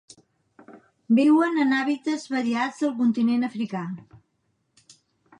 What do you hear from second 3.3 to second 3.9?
africà.